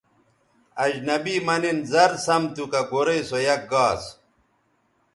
[0.85, 4.03] اجنبی مہ نِن زر سَم تھو کہ گورئ سو یک گاس